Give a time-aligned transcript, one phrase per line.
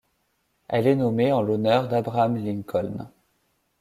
[0.67, 3.07] Elle est nommée en l'honneur d'Abraham Lincoln.